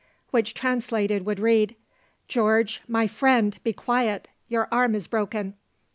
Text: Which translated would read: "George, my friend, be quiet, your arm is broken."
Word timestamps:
Which 0.31 0.55
translated 0.55 1.27
would 1.27 1.39
read: 1.39 1.75
"George, 2.27 2.81
my 2.87 3.05
friend, 3.05 3.59
be 3.63 3.71
quiet, 3.71 4.29
your 4.49 4.67
arm 4.71 4.95
is 4.95 5.05
broken." 5.05 5.53